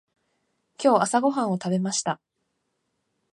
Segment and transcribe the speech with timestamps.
[0.83, 2.19] 今日朝ごはんを食べました。